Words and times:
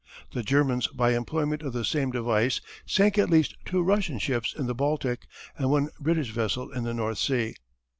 The 0.31 0.41
Germans 0.41 0.87
by 0.87 1.13
employment 1.13 1.61
of 1.61 1.73
the 1.73 1.85
same 1.85 2.09
device 2.09 2.59
sank 2.87 3.19
at 3.19 3.29
least 3.29 3.53
two 3.65 3.83
Russian 3.83 4.17
ships 4.17 4.51
in 4.51 4.65
the 4.65 4.73
Baltic 4.73 5.27
and 5.55 5.69
one 5.69 5.89
British 5.99 6.31
vessel 6.31 6.71
in 6.71 6.85
the 6.85 6.93
North 6.95 7.19
Sea. 7.19 7.53